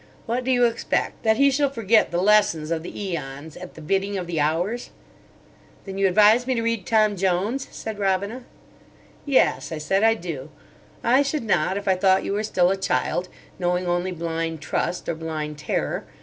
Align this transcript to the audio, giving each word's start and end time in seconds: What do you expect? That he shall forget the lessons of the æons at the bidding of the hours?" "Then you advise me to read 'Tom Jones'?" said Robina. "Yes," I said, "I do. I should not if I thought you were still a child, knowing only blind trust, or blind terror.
What 0.25 0.43
do 0.43 0.49
you 0.49 0.65
expect? 0.65 1.21
That 1.21 1.37
he 1.37 1.51
shall 1.51 1.69
forget 1.69 2.09
the 2.09 2.19
lessons 2.19 2.71
of 2.71 2.81
the 2.81 2.91
æons 2.91 3.55
at 3.61 3.75
the 3.75 3.81
bidding 3.81 4.17
of 4.17 4.25
the 4.25 4.39
hours?" 4.39 4.89
"Then 5.85 5.99
you 5.99 6.07
advise 6.07 6.47
me 6.47 6.55
to 6.55 6.63
read 6.63 6.87
'Tom 6.87 7.15
Jones'?" 7.17 7.67
said 7.69 7.99
Robina. 7.99 8.43
"Yes," 9.27 9.71
I 9.71 9.77
said, 9.77 10.01
"I 10.03 10.15
do. 10.15 10.49
I 11.03 11.21
should 11.21 11.43
not 11.43 11.77
if 11.77 11.87
I 11.87 11.93
thought 11.95 12.23
you 12.23 12.33
were 12.33 12.41
still 12.41 12.71
a 12.71 12.77
child, 12.77 13.29
knowing 13.59 13.85
only 13.85 14.11
blind 14.11 14.59
trust, 14.59 15.07
or 15.07 15.13
blind 15.13 15.59
terror. 15.59 16.05